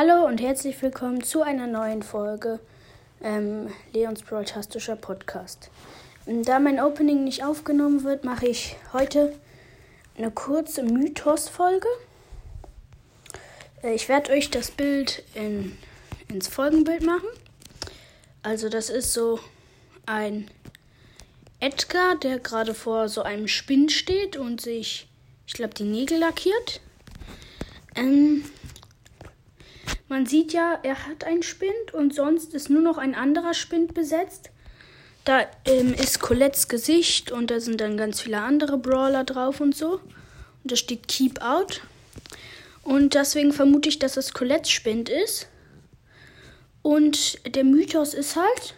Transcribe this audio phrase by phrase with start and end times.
[0.00, 2.60] Hallo und herzlich willkommen zu einer neuen Folge
[3.20, 5.72] ähm, Leons Broadcastischer Podcast.
[6.24, 9.34] Da mein Opening nicht aufgenommen wird, mache ich heute
[10.16, 11.88] eine kurze Mythos-Folge.
[13.82, 15.76] Äh, ich werde euch das Bild in,
[16.28, 17.26] ins Folgenbild machen.
[18.44, 19.40] Also das ist so
[20.06, 20.48] ein
[21.58, 25.08] Edgar, der gerade vor so einem Spinn steht und sich,
[25.48, 26.82] ich glaube, die Nägel lackiert.
[27.96, 28.44] Ähm,
[30.08, 33.94] man sieht ja, er hat einen Spind und sonst ist nur noch ein anderer Spind
[33.94, 34.50] besetzt.
[35.24, 39.76] Da ähm, ist Colettes Gesicht und da sind dann ganz viele andere Brawler drauf und
[39.76, 40.00] so.
[40.62, 41.82] Und da steht Keep Out.
[42.82, 45.48] Und deswegen vermute ich, dass es Colettes Spind ist.
[46.80, 48.74] Und der Mythos ist halt,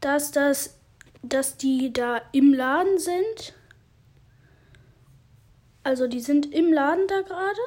[0.00, 0.78] dass das,
[1.22, 3.54] dass die da im Laden sind.
[5.82, 7.60] Also die sind im Laden da gerade.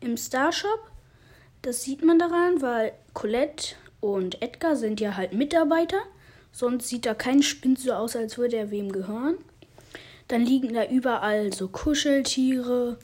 [0.00, 0.88] Im Starshop.
[1.62, 5.98] Das sieht man daran, weil Colette und Edgar sind ja halt Mitarbeiter.
[6.52, 9.36] Sonst sieht da kein Spind so aus, als würde er wem gehören.
[10.28, 12.98] Dann liegen da überall so Kuscheltiere,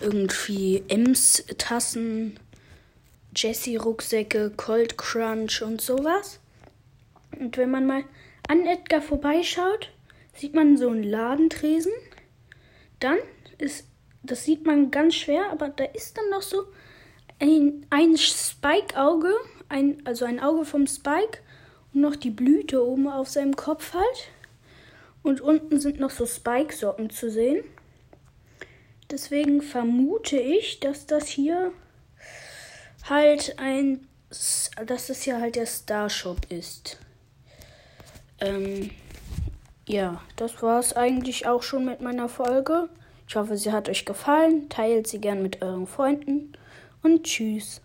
[0.00, 2.38] irgendwie Ems-Tassen,
[3.36, 6.40] Jessie-Rucksäcke, Cold Crunch und sowas.
[7.38, 8.04] Und wenn man mal
[8.48, 9.90] an Edgar vorbeischaut,
[10.34, 11.92] sieht man so einen Ladentresen.
[13.00, 13.18] Dann
[13.58, 13.86] ist,
[14.22, 16.64] das sieht man ganz schwer, aber da ist dann noch so
[17.40, 19.32] ein, ein Spike-Auge,
[19.68, 21.38] ein, also ein Auge vom Spike
[21.92, 24.28] und noch die Blüte oben auf seinem Kopf halt.
[25.22, 27.64] Und unten sind noch so Spike-Socken zu sehen.
[29.10, 31.72] Deswegen vermute ich, dass das hier
[33.08, 36.98] halt ein, dass das hier halt der Starshop ist.
[38.40, 38.90] Ähm,
[39.86, 42.88] ja, das war es eigentlich auch schon mit meiner Folge.
[43.28, 44.68] Ich hoffe, sie hat euch gefallen.
[44.68, 46.54] Teilt sie gern mit euren Freunden
[47.04, 47.84] und tschüss.